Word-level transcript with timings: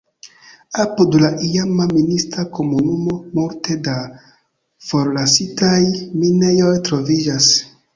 Apud 0.83 1.17
la 1.23 1.29
iama 1.49 1.85
minista 1.91 2.47
komunumo 2.59 3.15
multe 3.37 3.79
da 3.91 3.97
forlasitaj 4.89 5.81
minejoj 6.25 6.77
troviĝas. 6.91 7.57